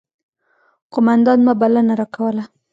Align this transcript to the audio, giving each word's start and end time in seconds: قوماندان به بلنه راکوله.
قوماندان 0.93 1.39
به 1.45 1.53
بلنه 1.61 1.93
راکوله. 1.99 2.43